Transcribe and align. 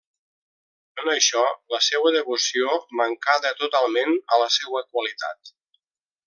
En 1.01 1.09
això 1.15 1.43
la 1.75 1.81
seua 1.87 2.13
devoció 2.17 2.71
mancada 3.03 3.53
totalment 3.61 4.17
a 4.37 4.41
la 4.45 4.49
seua 4.57 4.83
qualitat. 4.89 5.55